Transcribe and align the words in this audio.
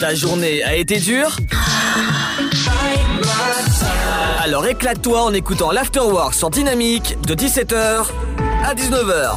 Ta 0.00 0.14
journée 0.14 0.62
a 0.62 0.76
été 0.76 0.98
dure 0.98 1.36
Alors 4.40 4.66
éclate-toi 4.66 5.22
en 5.22 5.32
écoutant 5.32 5.72
l'Afterwork 5.72 6.34
sur 6.34 6.50
Dynamique 6.50 7.16
de 7.26 7.34
17h 7.34 8.06
à 8.64 8.74
19h. 8.74 9.36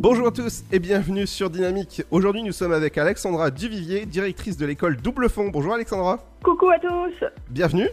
Bonjour 0.00 0.28
à 0.28 0.30
tous 0.30 0.64
et 0.72 0.78
bienvenue 0.78 1.26
sur 1.26 1.50
Dynamique. 1.50 2.02
Aujourd'hui, 2.10 2.42
nous 2.42 2.52
sommes 2.52 2.72
avec 2.72 2.98
Alexandra 2.98 3.50
Duvivier, 3.50 4.06
directrice 4.06 4.56
de 4.56 4.66
l'école 4.66 4.96
Double 4.96 5.28
Fond. 5.28 5.50
Bonjour 5.52 5.74
Alexandra. 5.74 6.18
Coucou 6.42 6.70
à 6.70 6.78
tous. 6.78 7.24
Bienvenue. 7.50 7.88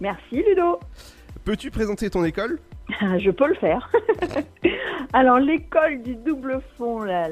Merci 0.00 0.42
Ludo. 0.46 0.80
Peux-tu 1.44 1.70
présenter 1.70 2.10
ton 2.10 2.24
école? 2.24 2.58
Je 3.18 3.30
peux 3.30 3.48
le 3.48 3.54
faire. 3.54 3.90
Alors 5.12 5.38
l'école 5.38 6.02
du 6.02 6.14
double 6.14 6.60
fond, 6.76 7.02
la, 7.02 7.28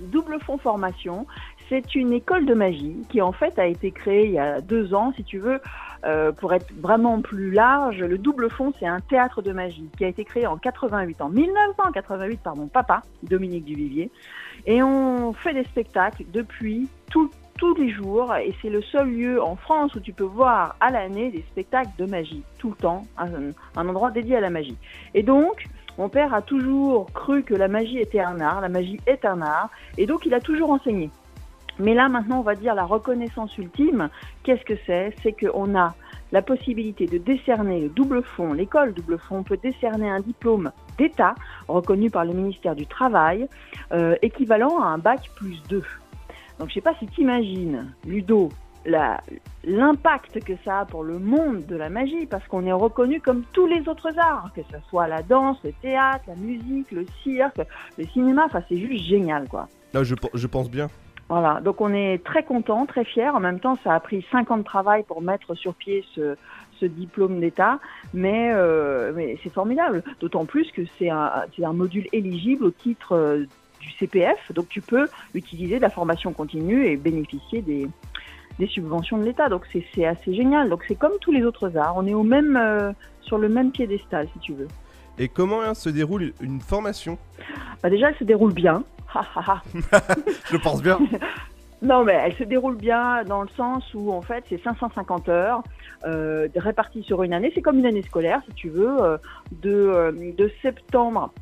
double 0.00 0.38
fond 0.40 0.58
formation, 0.58 1.26
c'est 1.68 1.94
une 1.94 2.12
école 2.12 2.46
de 2.46 2.54
magie 2.54 2.96
qui 3.08 3.20
en 3.20 3.32
fait 3.32 3.58
a 3.58 3.66
été 3.66 3.90
créée 3.90 4.26
il 4.26 4.32
y 4.32 4.38
a 4.38 4.60
deux 4.60 4.92
ans, 4.94 5.12
si 5.16 5.24
tu 5.24 5.38
veux, 5.38 5.60
euh, 6.04 6.32
pour 6.32 6.52
être 6.52 6.72
vraiment 6.80 7.20
plus 7.20 7.50
large. 7.50 7.98
Le 7.98 8.18
double 8.18 8.50
fond, 8.50 8.72
c'est 8.78 8.86
un 8.86 9.00
théâtre 9.00 9.42
de 9.42 9.52
magie 9.52 9.88
qui 9.96 10.04
a 10.04 10.08
été 10.08 10.24
créé 10.24 10.46
en 10.46 10.56
88, 10.56 11.20
en 11.20 11.28
1988 11.28 12.40
par 12.40 12.56
mon 12.56 12.66
papa, 12.66 13.02
Dominique 13.22 13.64
Duvivier. 13.64 14.10
Et 14.66 14.82
on 14.82 15.32
fait 15.32 15.54
des 15.54 15.64
spectacles 15.64 16.24
depuis 16.32 16.88
tout, 17.10 17.30
tous 17.60 17.74
les 17.74 17.90
jours 17.90 18.34
et 18.34 18.54
c'est 18.62 18.70
le 18.70 18.80
seul 18.80 19.10
lieu 19.10 19.42
en 19.42 19.54
France 19.54 19.94
où 19.94 20.00
tu 20.00 20.14
peux 20.14 20.24
voir 20.24 20.76
à 20.80 20.90
l'année 20.90 21.30
des 21.30 21.42
spectacles 21.42 21.90
de 21.98 22.06
magie, 22.06 22.42
tout 22.58 22.70
le 22.70 22.74
temps, 22.76 23.02
un, 23.18 23.52
endroit 23.76 24.10
dédié 24.10 24.36
à 24.36 24.40
la 24.40 24.48
magie. 24.48 24.78
Et 25.12 25.22
donc, 25.22 25.66
mon 25.98 26.08
père 26.08 26.32
a 26.32 26.40
toujours 26.40 27.12
cru 27.12 27.42
que 27.42 27.54
la 27.54 27.68
magie 27.68 27.98
était 27.98 28.20
un 28.20 28.40
art, 28.40 28.62
la 28.62 28.70
magie 28.70 28.98
est 29.06 29.26
un 29.26 29.42
art, 29.42 29.68
et 29.98 30.06
donc 30.06 30.24
il 30.24 30.32
a 30.32 30.40
toujours 30.40 30.70
enseigné. 30.70 31.10
Mais 31.78 31.92
là, 31.92 32.08
maintenant, 32.08 32.38
on 32.38 32.42
va 32.42 32.54
dire 32.54 32.74
la 32.74 32.84
reconnaissance 32.84 33.56
ultime. 33.58 34.08
Qu'est-ce 34.42 34.64
que 34.64 34.78
c'est? 34.86 35.14
C'est 35.22 35.32
qu'on 35.32 35.78
a 35.78 35.94
la 36.32 36.40
possibilité 36.40 37.06
de 37.06 37.18
décerner 37.18 37.80
le 37.82 37.88
double 37.90 38.22
fond, 38.22 38.54
l'école 38.54 38.94
double 38.94 39.18
fond 39.18 39.42
peut 39.42 39.58
décerner 39.62 40.08
un 40.08 40.20
diplôme 40.20 40.72
d'État 40.96 41.34
reconnu 41.68 42.08
par 42.08 42.24
le 42.24 42.32
ministère 42.32 42.74
du 42.74 42.86
Travail, 42.86 43.48
euh, 43.92 44.14
équivalent 44.22 44.80
à 44.80 44.86
un 44.86 44.98
bac 44.98 45.30
plus 45.36 45.62
2. 45.68 45.82
Donc 46.60 46.68
je 46.68 46.74
sais 46.74 46.82
pas 46.82 46.94
si 46.98 47.06
tu 47.06 47.22
imagines, 47.22 47.90
Ludo, 48.06 48.50
l'impact 49.64 50.44
que 50.44 50.52
ça 50.62 50.80
a 50.80 50.84
pour 50.84 51.02
le 51.02 51.18
monde 51.18 51.64
de 51.64 51.74
la 51.74 51.88
magie, 51.88 52.26
parce 52.26 52.46
qu'on 52.48 52.66
est 52.66 52.72
reconnu 52.72 53.18
comme 53.18 53.44
tous 53.54 53.66
les 53.66 53.88
autres 53.88 54.10
arts, 54.18 54.50
que 54.54 54.60
ce 54.70 54.76
soit 54.90 55.08
la 55.08 55.22
danse, 55.22 55.56
le 55.64 55.72
théâtre, 55.72 56.24
la 56.28 56.34
musique, 56.34 56.92
le 56.92 57.06
cirque, 57.22 57.62
le 57.96 58.04
cinéma, 58.08 58.44
enfin 58.44 58.62
c'est 58.68 58.76
juste 58.76 59.04
génial 59.04 59.48
quoi. 59.48 59.68
Là, 59.94 60.04
je, 60.04 60.14
je 60.34 60.46
pense 60.46 60.70
bien. 60.70 60.88
Voilà, 61.30 61.60
donc 61.62 61.80
on 61.80 61.94
est 61.94 62.22
très 62.24 62.42
content, 62.42 62.84
très 62.84 63.04
fier. 63.04 63.34
En 63.34 63.40
même 63.40 63.60
temps, 63.60 63.78
ça 63.82 63.94
a 63.94 64.00
pris 64.00 64.26
cinq 64.30 64.50
ans 64.50 64.58
de 64.58 64.64
travail 64.64 65.04
pour 65.04 65.22
mettre 65.22 65.54
sur 65.54 65.74
pied 65.74 66.04
ce, 66.14 66.36
ce 66.78 66.84
diplôme 66.84 67.40
d'État, 67.40 67.78
mais, 68.12 68.50
euh, 68.52 69.12
mais 69.14 69.38
c'est 69.42 69.52
formidable. 69.52 70.02
D'autant 70.20 70.44
plus 70.44 70.70
que 70.72 70.82
c'est 70.98 71.08
un, 71.08 71.30
c'est 71.56 71.64
un 71.64 71.72
module 71.72 72.06
éligible 72.12 72.64
au 72.64 72.70
titre 72.70 73.12
euh, 73.12 73.46
du 73.80 73.90
CPF, 73.98 74.52
donc 74.52 74.68
tu 74.68 74.80
peux 74.80 75.06
utiliser 75.34 75.76
de 75.76 75.82
la 75.82 75.90
formation 75.90 76.32
continue 76.32 76.86
et 76.86 76.96
bénéficier 76.96 77.62
des, 77.62 77.88
des 78.58 78.66
subventions 78.66 79.18
de 79.18 79.24
l'État. 79.24 79.48
Donc 79.48 79.66
c'est 79.72 80.04
assez 80.04 80.34
génial. 80.34 80.68
Donc 80.68 80.84
c'est 80.86 80.94
comme 80.96 81.14
tous 81.20 81.32
les 81.32 81.42
autres 81.44 81.76
arts, 81.76 81.94
on 81.96 82.06
est 82.06 82.14
au 82.14 82.22
même, 82.22 82.56
euh, 82.56 82.92
sur 83.22 83.38
le 83.38 83.48
même 83.48 83.70
piédestal, 83.72 84.28
si 84.32 84.38
tu 84.40 84.52
veux. 84.52 84.68
Et 85.18 85.28
comment 85.28 85.60
hein, 85.62 85.74
se 85.74 85.88
déroule 85.90 86.32
une 86.40 86.60
formation? 86.60 87.18
Bah 87.82 87.90
déjà, 87.90 88.08
elle 88.10 88.16
se 88.16 88.24
déroule 88.24 88.52
bien. 88.54 88.84
Je 90.50 90.56
pense 90.56 90.82
bien. 90.82 90.98
Non, 91.82 92.04
mais 92.04 92.12
elle 92.12 92.34
se 92.34 92.44
déroule 92.44 92.76
bien 92.76 93.24
dans 93.24 93.40
le 93.40 93.48
sens 93.56 93.82
où, 93.94 94.12
en 94.12 94.20
fait, 94.20 94.44
c'est 94.50 94.62
550 94.62 95.30
heures 95.30 95.62
euh, 96.04 96.46
réparties 96.54 97.02
sur 97.02 97.22
une 97.22 97.32
année. 97.32 97.50
C'est 97.54 97.62
comme 97.62 97.78
une 97.78 97.86
année 97.86 98.02
scolaire, 98.02 98.42
si 98.46 98.52
tu 98.54 98.68
veux. 98.68 99.00
euh, 99.00 99.16
de, 99.62 100.14
de 100.36 100.52
septembre 100.60 101.32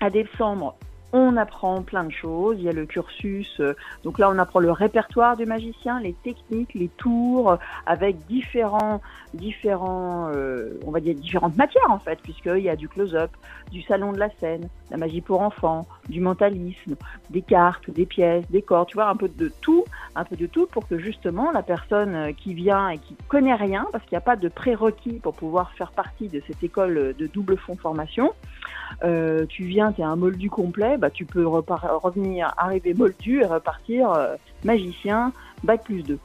à 0.00 0.08
décembre, 0.08 0.76
on 1.12 1.36
apprend 1.36 1.82
plein 1.82 2.04
de 2.04 2.12
choses. 2.12 2.56
Il 2.58 2.64
y 2.64 2.68
a 2.68 2.72
le 2.72 2.86
cursus. 2.86 3.60
euh, 3.60 3.74
donc 4.04 4.18
là, 4.18 4.30
on 4.30 4.38
apprend 4.38 4.60
le 4.60 4.72
répertoire 4.72 5.36
du 5.36 5.44
magicien, 5.44 6.00
les 6.00 6.14
techniques, 6.14 6.74
les 6.74 6.88
tours, 6.88 7.52
euh, 7.52 7.56
avec 7.86 8.26
différents, 8.26 9.00
différents, 9.34 10.30
euh, 10.34 10.78
on 10.86 10.90
va 10.90 11.00
dire 11.00 11.14
différentes 11.14 11.56
matières 11.56 11.90
en 11.90 11.98
fait, 11.98 12.18
puisqu'il 12.22 12.62
y 12.62 12.68
a 12.68 12.76
du 12.76 12.88
close-up, 12.88 13.30
du 13.70 13.82
salon 13.82 14.12
de 14.12 14.18
la 14.18 14.30
scène, 14.40 14.68
la 14.90 14.96
magie 14.96 15.20
pour 15.20 15.40
enfants, 15.42 15.86
du 16.08 16.20
mentalisme, 16.20 16.96
des 17.30 17.42
cartes, 17.42 17.90
des 17.90 18.06
pièces, 18.06 18.44
des 18.50 18.62
corps, 18.62 18.86
tu 18.86 18.94
vois, 18.94 19.08
un 19.08 19.16
peu 19.16 19.28
de 19.28 19.50
tout, 19.60 19.84
un 20.14 20.24
peu 20.24 20.36
de 20.36 20.46
tout 20.46 20.66
pour 20.66 20.86
que 20.86 20.98
justement 20.98 21.50
la 21.52 21.62
personne 21.62 22.14
euh, 22.14 22.32
qui 22.32 22.54
vient 22.54 22.90
et 22.90 22.98
qui 22.98 23.16
connaît 23.28 23.54
rien, 23.54 23.86
parce 23.92 24.04
qu'il 24.04 24.14
n'y 24.14 24.18
a 24.18 24.22
pas 24.22 24.36
de 24.36 24.48
prérequis 24.48 25.20
pour 25.20 25.34
pouvoir 25.34 25.72
faire 25.72 25.92
partie 25.92 26.28
de 26.28 26.42
cette 26.46 26.62
école 26.62 27.14
de 27.16 27.26
double 27.26 27.56
fond 27.56 27.76
formation, 27.76 28.32
euh, 29.04 29.46
tu 29.46 29.64
viens, 29.64 29.92
tu 29.92 30.00
es 30.00 30.04
un 30.04 30.16
moldu 30.16 30.50
complet, 30.50 30.96
bah, 30.98 31.10
tu 31.10 31.24
peux 31.24 31.46
revenir, 31.46 32.52
arriver 32.56 32.94
moldu 32.94 33.40
et 33.40 33.46
repartir 33.46 34.10
euh, 34.12 34.36
magicien, 34.64 35.32
bac 35.64 35.84
plus 35.84 36.02
2. 36.02 36.18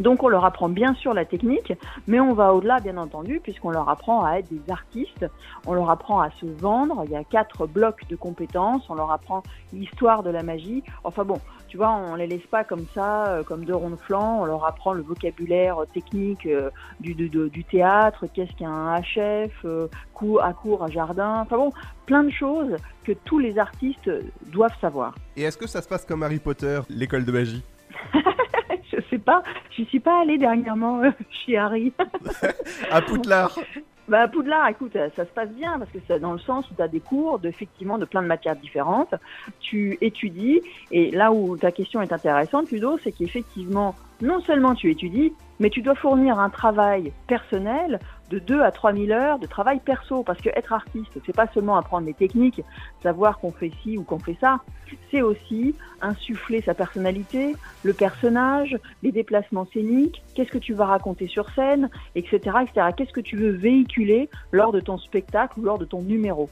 Donc 0.00 0.22
on 0.22 0.28
leur 0.28 0.44
apprend 0.44 0.68
bien 0.68 0.94
sûr 0.94 1.14
la 1.14 1.24
technique, 1.24 1.72
mais 2.06 2.18
on 2.20 2.32
va 2.34 2.52
au-delà 2.54 2.80
bien 2.80 2.96
entendu, 2.96 3.40
puisqu'on 3.42 3.70
leur 3.70 3.88
apprend 3.88 4.24
à 4.24 4.38
être 4.38 4.48
des 4.50 4.70
artistes, 4.72 5.26
on 5.66 5.74
leur 5.74 5.88
apprend 5.90 6.20
à 6.20 6.30
se 6.32 6.46
vendre, 6.46 7.02
il 7.06 7.12
y 7.12 7.16
a 7.16 7.24
quatre 7.24 7.66
blocs 7.66 8.06
de 8.08 8.16
compétences, 8.16 8.88
on 8.90 8.94
leur 8.94 9.10
apprend 9.12 9.42
l'histoire 9.72 10.22
de 10.22 10.30
la 10.30 10.42
magie. 10.42 10.82
Enfin 11.04 11.24
bon, 11.24 11.38
tu 11.68 11.76
vois, 11.76 11.92
on 11.92 12.14
les 12.16 12.26
laisse 12.26 12.46
pas 12.50 12.64
comme 12.64 12.86
ça, 12.94 13.26
euh, 13.28 13.42
comme 13.44 13.64
deux 13.64 13.74
ronds 13.74 13.90
de 13.90 13.96
flanc, 13.96 14.38
on 14.40 14.44
leur 14.44 14.64
apprend 14.64 14.92
le 14.92 15.02
vocabulaire 15.02 15.76
technique 15.92 16.46
euh, 16.46 16.70
du, 17.00 17.14
du- 17.14 17.28
du- 17.28 17.48
du 17.50 17.64
théâtre, 17.64 18.26
qu'est-ce 18.32 18.52
qu'un 18.56 19.00
HF, 19.00 19.52
euh, 19.64 19.88
coup 20.12 20.38
à 20.40 20.52
court, 20.52 20.82
à 20.84 20.88
jardin, 20.90 21.40
enfin 21.40 21.56
bon, 21.56 21.70
plein 22.06 22.24
de 22.24 22.30
choses 22.30 22.76
que 23.04 23.12
tous 23.24 23.38
les 23.38 23.58
artistes 23.58 24.10
doivent 24.52 24.76
savoir. 24.80 25.14
Et 25.36 25.42
est-ce 25.42 25.56
que 25.58 25.66
ça 25.66 25.82
se 25.82 25.88
passe 25.88 26.04
comme 26.04 26.22
Harry 26.22 26.38
Potter, 26.38 26.80
l'école 26.88 27.24
de 27.24 27.32
magie? 27.32 27.62
Je 28.96 29.02
sais 29.10 29.18
pas, 29.18 29.42
je 29.76 29.82
suis 29.84 30.00
pas 30.00 30.20
allée 30.20 30.38
dernièrement 30.38 31.02
euh, 31.02 31.10
chez 31.30 31.56
Harry. 31.56 31.92
À 32.90 33.02
Poudlard 33.02 33.58
Bah, 34.08 34.22
à 34.22 34.28
Poudlard, 34.28 34.68
écoute, 34.68 34.96
euh, 34.96 35.08
ça 35.16 35.24
se 35.24 35.30
passe 35.30 35.50
bien 35.50 35.78
parce 35.78 35.90
que 35.90 35.98
c'est 36.06 36.20
dans 36.20 36.32
le 36.32 36.38
sens 36.38 36.70
où 36.70 36.74
tu 36.74 36.82
as 36.82 36.88
des 36.88 37.00
cours 37.00 37.38
de, 37.38 37.48
effectivement 37.48 37.98
de 37.98 38.04
plein 38.04 38.22
de 38.22 38.26
matières 38.26 38.56
différentes. 38.56 39.14
Tu 39.60 39.98
étudies 40.00 40.60
et 40.90 41.10
là 41.10 41.32
où 41.32 41.56
ta 41.56 41.72
question 41.72 42.02
est 42.02 42.12
intéressante, 42.12 42.70
Ludo, 42.70 42.98
c'est 43.02 43.12
qu'effectivement, 43.12 43.94
non 44.20 44.40
seulement 44.40 44.74
tu 44.74 44.90
étudies, 44.90 45.32
mais 45.60 45.70
tu 45.70 45.82
dois 45.82 45.94
fournir 45.94 46.38
un 46.38 46.50
travail 46.50 47.12
personnel 47.26 47.98
de 48.30 48.38
2 48.38 48.62
à 48.62 48.70
3 48.70 48.92
000 48.92 49.10
heures 49.10 49.38
de 49.38 49.46
travail 49.46 49.80
perso 49.84 50.22
parce 50.22 50.40
que 50.40 50.48
être 50.50 50.72
artiste, 50.72 51.18
c'est 51.24 51.34
pas 51.34 51.46
seulement 51.48 51.76
apprendre 51.76 52.06
les 52.06 52.14
techniques, 52.14 52.62
savoir 53.02 53.38
qu'on 53.38 53.52
fait 53.52 53.70
ci 53.82 53.98
ou 53.98 54.02
qu'on 54.02 54.18
fait 54.18 54.36
ça, 54.40 54.60
c'est 55.10 55.22
aussi 55.22 55.74
insuffler 56.00 56.62
sa 56.62 56.74
personnalité, 56.74 57.54
le 57.82 57.92
personnage, 57.92 58.76
les 59.02 59.12
déplacements 59.12 59.66
scéniques, 59.72 60.22
qu'est-ce 60.34 60.50
que 60.50 60.58
tu 60.58 60.74
vas 60.74 60.86
raconter 60.86 61.26
sur 61.26 61.48
scène, 61.50 61.90
etc., 62.14 62.58
etc. 62.62 62.88
Qu'est-ce 62.96 63.12
que 63.12 63.20
tu 63.20 63.36
veux 63.36 63.50
véhiculer 63.50 64.28
lors 64.52 64.72
de 64.72 64.80
ton 64.80 64.98
spectacle 64.98 65.60
ou 65.60 65.62
lors 65.62 65.78
de 65.78 65.84
ton 65.84 66.02
numéro? 66.02 66.48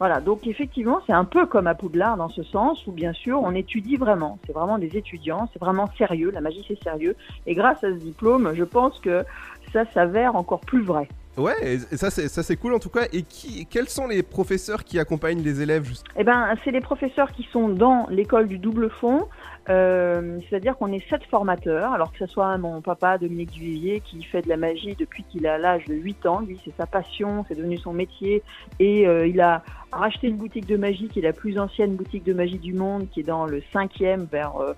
Voilà, 0.00 0.22
donc 0.22 0.46
effectivement, 0.46 1.02
c'est 1.06 1.12
un 1.12 1.26
peu 1.26 1.44
comme 1.44 1.66
à 1.66 1.74
Poudlard 1.74 2.16
dans 2.16 2.30
ce 2.30 2.42
sens 2.42 2.86
où 2.86 2.92
bien 2.92 3.12
sûr 3.12 3.42
on 3.42 3.54
étudie 3.54 3.96
vraiment. 3.96 4.38
C'est 4.46 4.54
vraiment 4.54 4.78
des 4.78 4.96
étudiants, 4.96 5.46
c'est 5.52 5.58
vraiment 5.58 5.88
sérieux, 5.98 6.30
la 6.30 6.40
magie 6.40 6.64
c'est 6.66 6.82
sérieux. 6.82 7.14
Et 7.44 7.54
grâce 7.54 7.84
à 7.84 7.90
ce 7.90 7.98
diplôme, 7.98 8.54
je 8.54 8.64
pense 8.64 8.98
que 9.00 9.26
ça 9.74 9.84
s'avère 9.92 10.36
encore 10.36 10.60
plus 10.60 10.82
vrai. 10.82 11.06
Ouais, 11.36 11.78
ça 11.92 12.10
c'est 12.10 12.56
cool 12.56 12.74
en 12.74 12.78
tout 12.78 12.90
cas. 12.90 13.06
Et 13.12 13.22
qui, 13.22 13.66
quels 13.66 13.88
sont 13.88 14.08
les 14.08 14.22
professeurs 14.22 14.84
qui 14.84 14.98
accompagnent 14.98 15.42
les 15.42 15.62
élèves 15.62 15.84
juste? 15.84 16.04
Eh 16.16 16.24
ben, 16.24 16.54
c'est 16.64 16.70
les 16.70 16.80
professeurs 16.80 17.32
qui 17.32 17.48
sont 17.52 17.68
dans 17.68 18.06
l'école 18.10 18.48
du 18.48 18.58
double 18.58 18.90
fond. 18.90 19.28
Euh, 19.68 20.38
C'est-à-dire 20.48 20.76
qu'on 20.76 20.92
est 20.92 21.08
sept 21.08 21.22
formateurs, 21.24 21.92
alors 21.92 22.12
que 22.12 22.18
ce 22.18 22.26
soit 22.26 22.56
mon 22.58 22.80
papa 22.80 23.18
Dominique 23.18 23.52
Duvivier 23.52 24.00
qui 24.00 24.22
fait 24.24 24.42
de 24.42 24.48
la 24.48 24.56
magie 24.56 24.96
depuis 24.98 25.24
qu'il 25.24 25.46
a 25.46 25.58
l'âge 25.58 25.84
de 25.84 25.94
8 25.94 26.26
ans. 26.26 26.40
Lui, 26.40 26.58
c'est 26.64 26.74
sa 26.76 26.86
passion, 26.86 27.44
c'est 27.46 27.54
devenu 27.54 27.78
son 27.78 27.92
métier. 27.92 28.42
Et 28.80 29.06
euh, 29.06 29.26
il 29.26 29.40
a 29.40 29.62
racheté 29.92 30.28
une 30.28 30.36
boutique 30.36 30.66
de 30.66 30.76
magie 30.76 31.08
qui 31.08 31.20
est 31.20 31.22
la 31.22 31.32
plus 31.32 31.58
ancienne 31.58 31.94
boutique 31.94 32.24
de 32.24 32.32
magie 32.32 32.58
du 32.58 32.72
monde, 32.72 33.08
qui 33.10 33.20
est 33.20 33.24
dans 33.24 33.46
le 33.46 33.62
cinquième 33.72 34.26
vers, 34.32 34.56
euh, 34.56 34.72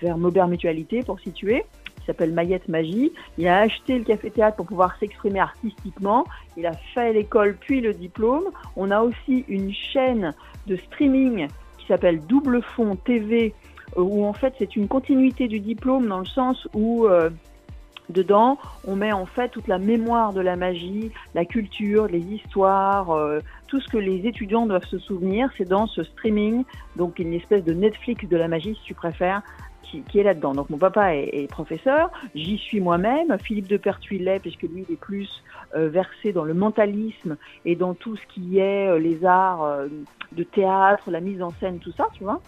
vers 0.00 0.16
Maubert 0.16 0.46
Mutualité 0.46 1.02
pour 1.02 1.18
situer 1.20 1.64
s'appelle 2.08 2.32
Mayette 2.32 2.68
Magie. 2.68 3.12
Il 3.36 3.46
a 3.46 3.60
acheté 3.60 3.98
le 3.98 4.04
café-théâtre 4.04 4.56
pour 4.56 4.66
pouvoir 4.66 4.96
s'exprimer 4.98 5.40
artistiquement. 5.40 6.24
Il 6.56 6.66
a 6.66 6.72
fait 6.94 7.12
l'école 7.12 7.56
puis 7.58 7.80
le 7.80 7.94
diplôme. 7.94 8.44
On 8.76 8.90
a 8.90 9.00
aussi 9.00 9.44
une 9.48 9.72
chaîne 9.72 10.34
de 10.66 10.76
streaming 10.76 11.48
qui 11.78 11.86
s'appelle 11.86 12.20
Double 12.26 12.62
Fond 12.62 12.96
TV, 12.96 13.54
euh, 13.96 14.02
où 14.02 14.24
en 14.24 14.32
fait 14.32 14.54
c'est 14.58 14.74
une 14.76 14.88
continuité 14.88 15.48
du 15.48 15.60
diplôme 15.60 16.08
dans 16.08 16.20
le 16.20 16.26
sens 16.26 16.66
où 16.74 17.06
euh, 17.06 17.30
Dedans, 18.10 18.56
on 18.86 18.96
met 18.96 19.12
en 19.12 19.26
fait 19.26 19.50
toute 19.50 19.68
la 19.68 19.78
mémoire 19.78 20.32
de 20.32 20.40
la 20.40 20.56
magie, 20.56 21.10
la 21.34 21.44
culture, 21.44 22.06
les 22.06 22.20
histoires, 22.20 23.10
euh, 23.10 23.40
tout 23.66 23.80
ce 23.80 23.88
que 23.88 23.98
les 23.98 24.26
étudiants 24.26 24.64
doivent 24.64 24.86
se 24.86 24.98
souvenir, 24.98 25.50
c'est 25.58 25.68
dans 25.68 25.86
ce 25.86 26.02
streaming, 26.02 26.64
donc 26.96 27.18
une 27.18 27.34
espèce 27.34 27.64
de 27.64 27.74
Netflix 27.74 28.26
de 28.26 28.36
la 28.38 28.48
magie 28.48 28.74
si 28.76 28.82
tu 28.82 28.94
préfères, 28.94 29.42
qui, 29.90 30.18
est 30.18 30.22
là-dedans. 30.22 30.52
Donc 30.52 30.70
mon 30.70 30.78
papa 30.78 31.14
est, 31.14 31.48
professeur, 31.50 32.10
j'y 32.34 32.58
suis 32.58 32.80
moi-même, 32.80 33.36
Philippe 33.38 33.68
de 33.68 33.76
Pertuis 33.76 34.24
puisque 34.40 34.62
lui 34.62 34.84
il 34.88 34.94
est 34.94 34.98
plus 34.98 35.42
euh, 35.76 35.88
versé 35.88 36.32
dans 36.32 36.44
le 36.44 36.54
mentalisme 36.54 37.36
et 37.64 37.76
dans 37.76 37.94
tout 37.94 38.16
ce 38.16 38.26
qui 38.32 38.58
est 38.58 38.88
euh, 38.88 38.98
les 38.98 39.24
arts 39.24 39.64
euh, 39.64 39.88
de 40.32 40.42
théâtre, 40.42 41.10
la 41.10 41.20
mise 41.20 41.42
en 41.42 41.50
scène, 41.60 41.78
tout 41.78 41.92
ça, 41.92 42.06
tu 42.14 42.24
vois. 42.24 42.40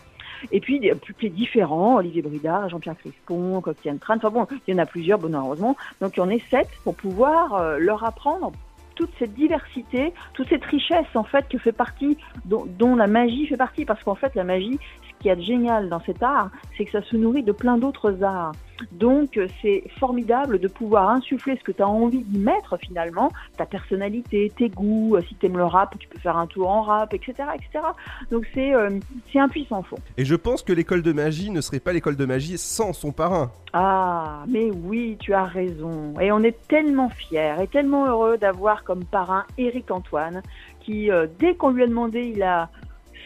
Et 0.53 0.61
puis, 0.61 0.91
plus 1.19 1.29
différents, 1.29 1.97
Olivier 1.97 2.23
Bridard, 2.23 2.71
Jean-Pierre 2.71 2.97
Crispon, 2.97 3.61
Coquetienne 3.61 3.99
Tran, 3.99 4.17
enfin 4.17 4.31
bon, 4.31 4.47
il 4.67 4.75
y 4.75 4.75
en 4.75 4.83
a 4.83 4.87
plusieurs, 4.87 5.19
bon, 5.19 5.35
heureusement. 5.35 5.77
Donc, 6.01 6.17
il 6.17 6.21
y 6.21 6.23
en 6.23 6.31
a 6.31 6.39
sept 6.51 6.69
pour 6.83 6.95
pouvoir 6.95 7.79
leur 7.79 8.05
apprendre 8.05 8.51
toute 8.95 9.11
cette 9.19 9.35
diversité, 9.35 10.15
toute 10.33 10.49
cette 10.49 10.65
richesse, 10.65 11.15
en 11.15 11.25
fait, 11.25 11.47
que 11.49 11.59
fait 11.59 11.73
partie, 11.73 12.17
dont, 12.47 12.65
dont 12.67 12.97
la 12.97 13.07
magie 13.07 13.47
fait 13.47 13.59
partie. 13.59 13.85
Parce 13.85 14.03
qu'en 14.03 14.15
fait, 14.15 14.35
la 14.35 14.45
magie, 14.45 14.79
qu'il 15.21 15.29
y 15.29 15.33
a 15.33 15.37
de 15.37 15.43
génial 15.43 15.89
dans 15.89 16.01
cet 16.01 16.23
art, 16.23 16.51
c'est 16.77 16.85
que 16.85 16.91
ça 16.91 17.03
se 17.03 17.17
nourrit 17.17 17.43
de 17.43 17.53
plein 17.53 17.77
d'autres 17.77 18.23
arts. 18.23 18.53
Donc 18.93 19.39
c'est 19.61 19.85
formidable 19.99 20.59
de 20.59 20.69
pouvoir 20.69 21.11
insuffler 21.11 21.57
ce 21.59 21.65
que 21.65 21.73
tu 21.73 21.83
as 21.83 21.89
envie 21.89 22.23
d'y 22.23 22.39
mettre 22.39 22.79
finalement, 22.79 23.31
ta 23.57 23.67
personnalité, 23.67 24.51
tes 24.57 24.69
goûts, 24.69 25.19
si 25.29 25.35
tu 25.35 25.47
aimes 25.47 25.59
le 25.59 25.65
rap, 25.65 25.99
tu 25.99 26.09
peux 26.09 26.19
faire 26.19 26.37
un 26.37 26.47
tour 26.47 26.71
en 26.71 26.83
rap, 26.83 27.13
etc. 27.13 27.35
etc. 27.55 27.85
Donc 28.31 28.47
c'est 28.55 28.75
euh, 28.75 28.99
un 29.35 29.49
puissant 29.49 29.83
fond. 29.83 29.99
Et 30.17 30.25
je 30.25 30.35
pense 30.35 30.63
que 30.63 30.73
l'école 30.73 31.03
de 31.03 31.13
magie 31.13 31.51
ne 31.51 31.61
serait 31.61 31.81
pas 31.81 31.93
l'école 31.93 32.17
de 32.17 32.25
magie 32.25 32.59
sans 32.59 32.93
son 32.93 33.13
parrain. 33.13 33.51
Ah, 33.73 34.45
mais 34.49 34.71
oui, 34.71 35.17
tu 35.21 35.33
as 35.35 35.45
raison. 35.45 36.15
Et 36.21 36.33
on 36.33 36.43
est 36.43 36.57
tellement 36.67 37.09
fiers 37.09 37.57
et 37.63 37.67
tellement 37.69 38.07
heureux 38.07 38.39
d'avoir 38.39 38.85
comme 38.85 39.05
parrain 39.05 39.45
Éric 39.59 39.91
Antoine, 39.91 40.43
qui, 40.81 41.11
euh, 41.11 41.27
dès 41.39 41.55
qu'on 41.55 41.71
lui 41.71 41.83
a 41.83 41.87
demandé, 41.87 42.33
il 42.35 42.43
a 42.43 42.71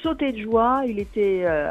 sauté 0.05 0.33
de 0.33 0.43
joie, 0.43 0.83
il 0.87 0.99
était, 1.01 1.43
euh, 1.45 1.71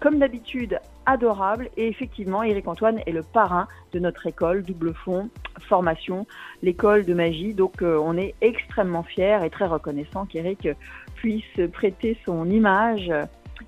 comme 0.00 0.20
d'habitude, 0.20 0.78
adorable. 1.06 1.68
Et 1.76 1.88
effectivement, 1.88 2.44
Éric 2.44 2.68
Antoine 2.68 3.00
est 3.04 3.12
le 3.12 3.24
parrain 3.24 3.66
de 3.92 3.98
notre 3.98 4.26
école, 4.28 4.62
double 4.62 4.94
fond, 4.94 5.28
formation, 5.68 6.26
l'école 6.62 7.04
de 7.04 7.14
magie. 7.14 7.52
Donc 7.52 7.82
euh, 7.82 7.98
on 8.00 8.16
est 8.16 8.34
extrêmement 8.40 9.02
fiers 9.02 9.40
et 9.44 9.50
très 9.50 9.66
reconnaissants 9.66 10.24
qu'Éric 10.24 10.68
puisse 11.16 11.60
prêter 11.72 12.16
son 12.24 12.48
image 12.48 13.10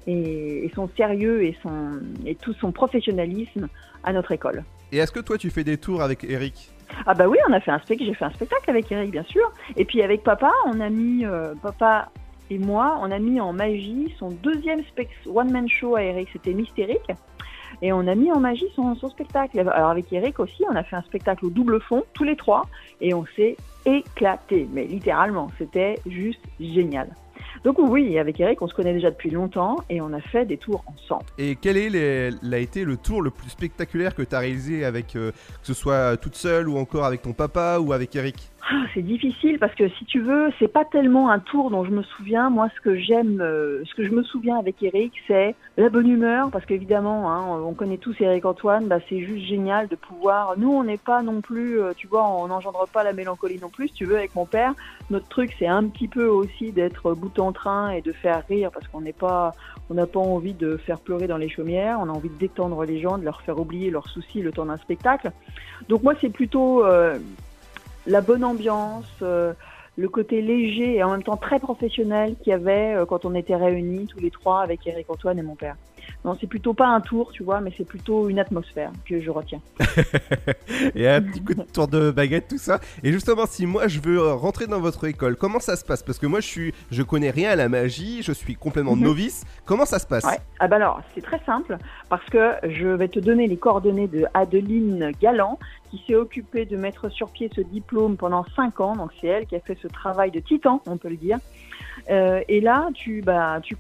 et, 0.07 0.65
et 0.65 0.73
son 0.75 0.89
sérieux 0.97 1.43
et, 1.43 1.57
son, 1.63 2.01
et 2.25 2.37
tout 2.37 2.55
son 2.55 2.71
professionnalisme 2.71 3.69
à 4.05 4.13
notre 4.13 4.31
école. 4.31 4.63
Et 4.93 4.99
est-ce 4.99 5.13
que 5.13 5.21
toi 5.21 5.37
tu 5.37 5.51
fais 5.51 5.65
des 5.65 5.79
tours 5.79 6.01
avec 6.01 6.23
Eric 6.23 6.71
Ah 7.07 7.15
bah 7.15 7.27
oui, 7.29 7.39
on 7.49 7.53
a 7.53 7.61
fait 7.61 7.73
un 7.73 7.81
spectacle, 7.81 8.05
j'ai 8.11 8.15
fait 8.15 8.25
un 8.25 8.31
spectacle 8.33 8.71
avec 8.71 8.91
Eric 8.93 9.11
bien 9.11 9.25
sûr. 9.25 9.53
Et 9.77 9.85
puis 9.85 10.01
avec 10.03 10.23
papa, 10.23 10.53
on 10.67 10.81
a 10.81 10.89
mis 10.89 11.27
euh, 11.27 11.55
papa 11.61 12.09
et 12.51 12.59
moi, 12.59 12.99
on 13.01 13.11
a 13.11 13.19
mis 13.19 13.41
en 13.41 13.53
magie 13.53 14.15
son 14.19 14.31
deuxième 14.31 14.83
one 15.27 15.51
man 15.51 15.69
show 15.69 15.97
à 15.97 16.03
Eric, 16.03 16.29
c'était 16.33 16.53
Mystérique. 16.53 17.11
Et 17.83 17.93
on 17.93 18.07
a 18.07 18.15
mis 18.15 18.31
en 18.33 18.41
magie 18.41 18.69
son, 18.75 18.95
spectacle. 18.95 19.59
Alors 19.61 19.91
avec 19.91 20.13
Eric 20.13 20.41
aussi, 20.41 20.65
on 20.71 20.77
a 20.77 20.83
fait 20.83 20.97
un 20.97 21.03
spectacle 21.03 21.47
au 21.47 21.51
double 21.51 21.81
fond, 21.81 22.05
tous 22.15 22.25
les 22.25 22.37
trois, 22.37 22.67
et 23.01 23.13
on 23.13 23.25
s'est 23.37 23.57
éclaté. 23.85 24.67
Mais 24.73 24.85
littéralement, 24.85 25.51
c'était 25.59 25.99
juste 26.07 26.41
génial. 26.61 27.09
Donc 27.65 27.79
oui, 27.79 28.19
avec 28.19 28.39
Eric, 28.41 28.63
on 28.63 28.69
se 28.69 28.75
connaît 28.75 28.93
déjà 28.93 29.11
depuis 29.11 29.31
longtemps 29.31 29.77
et 29.91 30.01
on 30.01 30.13
a 30.13 30.21
fait 30.21 30.47
des 30.47 30.57
tours 30.57 30.85
ensemble. 30.87 31.25
Et 31.39 31.57
quel 31.57 31.77
est 31.77 32.31
l'a 32.43 32.59
été 32.59 32.85
le 32.85 32.97
tour 32.97 33.23
le 33.23 33.31
plus 33.31 33.51
spectaculaire 33.51 34.15
que 34.15 34.23
tu 34.23 34.35
as 34.35 34.39
réalisé 34.39 34.85
avec, 34.85 35.17
euh, 35.17 35.33
que 35.33 35.67
ce 35.67 35.75
soit 35.75 36.17
toute 36.17 36.37
seule 36.37 36.69
ou 36.69 36.79
encore 36.79 37.05
avec 37.05 37.23
ton 37.23 37.33
papa 37.33 37.79
ou 37.81 37.93
avec 37.93 38.15
Eric? 38.15 38.51
Ah, 38.69 38.85
c'est 38.95 39.03
difficile 39.03 39.61
parce 39.61 39.77
que 39.77 39.89
si 39.91 40.05
tu 40.07 40.21
veux, 40.21 40.51
c'est 40.59 40.67
pas 40.67 40.85
tellement 40.85 41.31
un 41.31 41.39
tour 41.39 41.71
dont 41.71 41.85
je 41.85 41.93
me 41.93 42.03
souviens. 42.03 42.51
Moi, 42.51 42.69
ce 42.75 42.81
que 42.81 42.97
j'aime, 42.97 43.41
euh, 43.41 43.85
ce 43.85 43.95
que 43.95 44.03
je 44.03 44.11
me 44.11 44.25
souviens 44.25 44.59
avec 44.59 44.83
Eric, 44.83 45.13
c'est 45.29 45.55
la 45.77 45.89
bonne 45.89 46.09
humeur 46.09 46.51
parce 46.51 46.67
qu'évidemment, 46.67 47.31
hein, 47.31 47.61
on 47.65 47.75
connaît 47.75 47.97
tous 47.97 48.17
Eric 48.21 48.45
Antoine. 48.45 48.89
Bah, 48.89 48.99
c'est 49.09 49.21
juste 49.21 49.47
génial 49.47 49.87
de 49.87 49.95
pouvoir. 49.95 50.55
Nous, 50.59 50.69
on 50.69 50.83
n'est 50.83 50.97
pas 50.97 51.23
non 51.23 51.43
plus, 51.43 51.81
euh, 51.81 51.93
tu 51.97 52.09
vois, 52.09 52.29
on 52.29 52.49
n'engendre 52.49 52.89
pas 52.93 53.05
la 53.05 53.13
mélancolie 53.13 53.61
non 53.61 53.69
plus. 53.69 53.87
Si 53.87 53.95
tu 53.95 54.05
veux, 54.05 54.17
avec 54.17 54.35
mon 54.35 54.47
père, 54.47 54.75
notre 55.11 55.29
truc, 55.29 55.55
c'est 55.61 55.69
un 55.69 55.85
petit 55.85 56.09
peu 56.09 56.27
aussi 56.27 56.73
d'être 56.73 57.15
bout 57.15 57.39
en 57.39 57.53
train 57.53 57.91
et 57.91 58.03
de 58.03 58.11
faire 58.11 58.43
rire 58.49 58.73
parce 58.73 58.89
qu'on 58.89 59.03
n'est 59.03 59.13
pas, 59.13 59.53
on 59.91 59.95
n'a 59.95 60.07
pas 60.07 60.19
envie 60.19 60.55
de 60.55 60.77
faire 60.77 60.99
pleurer 60.99 61.29
dans 61.29 61.39
les 61.39 61.49
chaumières. 61.49 61.99
On 62.01 62.09
a 62.09 62.13
envie 62.13 62.31
de 62.31 62.39
détendre 62.39 62.85
les 62.85 62.99
gens, 62.99 63.17
de 63.17 63.25
leur 63.25 63.43
faire 63.43 63.61
oublier 63.61 63.91
leurs 63.91 64.09
soucis 64.09 64.43
le 64.43 64.51
temps 64.51 64.67
d'un 64.67 64.77
spectacle. 64.77 65.31
Donc 65.89 66.03
moi, 66.03 66.15
c'est 66.21 66.31
plutôt 66.31 66.85
euh, 66.85 67.17
la 68.07 68.21
bonne 68.21 68.45
ambiance, 68.45 69.07
euh, 69.23 69.53
le 69.97 70.09
côté 70.09 70.43
léger 70.43 70.97
et 70.97 71.03
en 71.03 71.11
même 71.11 71.23
temps 71.23 71.37
très 71.37 71.59
professionnel 71.59 72.37
qu'il 72.43 72.51
y 72.51 72.55
avait 72.55 72.95
euh, 72.95 73.07
quand 73.07 73.25
on 73.25 73.35
était 73.35 73.57
réunis 73.57 74.07
tous 74.07 74.21
les 74.21 74.31
trois 74.31 74.63
avec 74.63 74.87
Eric 74.87 75.11
Antoine 75.11 75.39
et 75.39 75.43
mon 75.43 75.57
père. 75.57 75.77
Non, 76.25 76.37
c'est 76.41 76.47
plutôt 76.47 76.75
pas 76.75 76.89
un 76.89 77.01
tour, 77.01 77.31
tu 77.33 77.43
vois, 77.43 77.61
mais 77.61 77.73
c'est 77.77 77.87
plutôt 77.87 78.29
une 78.29 78.39
atmosphère 78.39 78.91
que 79.09 79.21
je 79.21 79.31
retiens. 79.31 79.61
et 80.95 81.09
un 81.09 81.23
petit 81.23 81.43
coup 81.43 81.55
de 81.55 81.63
tour 81.63 81.89
de 81.89 82.11
baguette, 82.11 82.49
tout 82.49 82.59
ça. 82.59 82.81
Et 83.03 83.13
justement, 83.13 83.47
si 83.47 83.67
moi 83.67 83.89
je 83.89 84.01
veux 84.01 84.33
rentrer 84.33 84.67
dans 84.67 84.81
votre 84.81 85.07
école, 85.07 85.37
comment 85.37 85.61
ça 85.61 85.77
se 85.77 85.85
passe? 85.85 86.03
Parce 86.03 86.19
que 86.19 86.27
moi 86.27 86.41
je 86.41 86.47
suis, 86.47 86.75
je 86.91 87.03
connais 87.03 87.31
rien 87.31 87.51
à 87.51 87.57
la 87.57 87.69
magie, 87.69 88.23
je 88.23 88.33
suis 88.33 88.55
complètement 88.55 88.97
novice. 88.97 89.45
Comment 89.65 89.87
ça 89.87 89.99
se 89.99 90.07
passe? 90.07 90.25
Ouais. 90.25 90.39
Ah 90.59 90.69
bah 90.69 90.77
alors, 90.77 91.01
c'est 91.15 91.23
très 91.23 91.41
simple 91.45 91.77
parce 92.09 92.25
que 92.27 92.53
je 92.65 92.89
vais 92.89 93.09
te 93.09 93.21
donner 93.21 93.47
les 93.47 93.57
coordonnées 93.57 94.09
de 94.09 94.25
Adeline 94.35 95.13
Galland 95.21 95.59
qui 95.91 96.03
s'est 96.07 96.15
occupée 96.15 96.65
de 96.65 96.77
mettre 96.77 97.09
sur 97.11 97.31
pied 97.31 97.51
ce 97.55 97.61
diplôme 97.61 98.17
pendant 98.17 98.45
5 98.57 98.81
ans. 98.81 98.97
Donc 98.97 99.11
c'est 99.21 99.29
elle 99.29 99.47
qui 99.47 99.57
a 99.57 99.61
fait 99.61 99.79
ce 99.81 99.89
travail 99.89 100.31
de 100.31 100.41
titan, 100.41 100.83
on 100.87 100.97
peut 100.97 101.09
le 101.09 101.17
dire. 101.17 101.39
Euh, 102.11 102.41
et 102.49 102.61
là, 102.61 102.89
tu, 102.95 103.23
bah, 103.23 103.61
tu, 103.63 103.77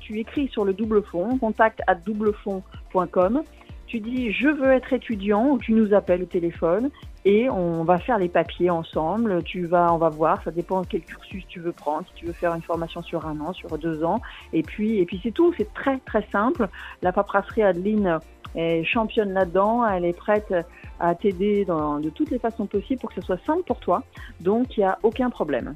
tu 0.00 0.18
écris 0.18 0.48
sur 0.48 0.64
le 0.64 0.72
double 0.72 1.02
fond, 1.02 1.38
contact 1.38 1.80
à 1.86 1.94
doublefond.com. 1.94 3.42
Tu 3.86 4.00
dis 4.00 4.32
je 4.32 4.48
veux 4.48 4.72
être 4.72 4.92
étudiant 4.92 5.50
ou 5.50 5.58
tu 5.58 5.72
nous 5.72 5.94
appelles 5.94 6.22
au 6.22 6.26
téléphone 6.26 6.90
et 7.24 7.48
on 7.50 7.84
va 7.84 7.98
faire 7.98 8.18
les 8.18 8.28
papiers 8.28 8.70
ensemble. 8.70 9.42
Tu 9.44 9.66
vas, 9.66 9.92
on 9.92 9.96
va 9.96 10.08
voir, 10.08 10.42
ça 10.42 10.50
dépend 10.50 10.82
quel 10.82 11.02
cursus 11.02 11.44
tu 11.48 11.60
veux 11.60 11.72
prendre. 11.72 12.04
Si 12.08 12.14
tu 12.14 12.26
veux 12.26 12.32
faire 12.32 12.54
une 12.54 12.62
formation 12.62 13.02
sur 13.02 13.26
un 13.26 13.38
an, 13.40 13.52
sur 13.52 13.78
deux 13.78 14.02
ans, 14.02 14.20
et 14.52 14.62
puis, 14.62 14.98
et 14.98 15.04
puis 15.04 15.20
c'est 15.22 15.30
tout. 15.30 15.52
C'est 15.56 15.72
très 15.72 15.98
très 15.98 16.26
simple. 16.32 16.68
La 17.02 17.12
paperasserie 17.12 17.62
Adeline 17.62 18.18
est 18.56 18.84
championne 18.84 19.32
là-dedans. 19.32 19.86
Elle 19.86 20.04
est 20.04 20.16
prête 20.16 20.52
à 20.98 21.14
t'aider 21.14 21.64
de 21.64 22.10
toutes 22.10 22.30
les 22.30 22.38
façons 22.38 22.66
possibles 22.66 23.00
pour 23.00 23.10
que 23.10 23.20
ce 23.20 23.26
soit 23.26 23.44
simple 23.44 23.62
pour 23.64 23.78
toi. 23.78 24.02
Donc 24.40 24.76
il 24.76 24.80
n'y 24.80 24.86
a 24.86 24.98
aucun 25.02 25.30
problème. 25.30 25.74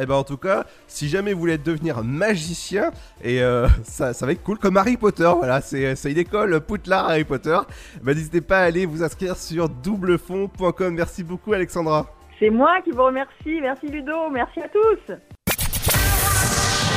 Eh 0.00 0.06
ben 0.06 0.14
en 0.14 0.24
tout 0.24 0.36
cas, 0.36 0.64
si 0.86 1.08
jamais 1.08 1.32
vous 1.32 1.40
voulez 1.40 1.58
devenir 1.58 2.02
magicien, 2.04 2.90
et 3.22 3.42
euh, 3.42 3.66
ça, 3.84 4.12
ça 4.12 4.26
va 4.26 4.32
être 4.32 4.42
cool, 4.42 4.58
comme 4.58 4.76
Harry 4.76 4.96
Potter, 4.96 5.30
voilà, 5.36 5.60
c'est 5.60 5.94
une 6.04 6.18
école 6.18 6.60
Poudlard 6.60 7.08
Harry 7.08 7.24
Potter, 7.24 7.58
ben 8.02 8.14
n'hésitez 8.14 8.40
pas 8.40 8.60
à 8.60 8.62
aller 8.62 8.86
vous 8.86 9.02
inscrire 9.02 9.36
sur 9.36 9.68
doublefond.com. 9.68 10.94
Merci 10.94 11.24
beaucoup 11.24 11.52
Alexandra. 11.52 12.06
C'est 12.38 12.50
moi 12.50 12.80
qui 12.84 12.92
vous 12.92 13.02
remercie, 13.02 13.60
merci 13.60 13.86
Ludo, 13.88 14.30
merci 14.30 14.60
à 14.60 14.68
tous. 14.68 15.14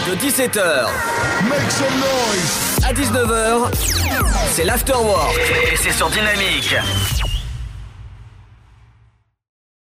De 0.08 0.16
17h 0.16 0.88
Make 1.50 1.72
some 1.72 1.96
noise. 1.96 2.80
à 2.88 2.94
19h, 2.94 3.70
c'est 4.52 4.66
l'afterwork 4.66 5.38
et 5.72 5.75
c'est 5.75 5.92
sur 5.92 6.10
Dynamique. 6.10 6.75